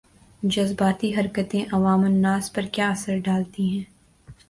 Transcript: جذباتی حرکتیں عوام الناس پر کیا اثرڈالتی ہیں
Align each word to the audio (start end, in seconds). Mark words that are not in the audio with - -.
جذباتی 0.43 1.13
حرکتیں 1.15 1.63
عوام 1.71 2.03
الناس 2.03 2.51
پر 2.53 2.65
کیا 2.73 2.89
اثرڈالتی 2.89 3.67
ہیں 3.69 3.83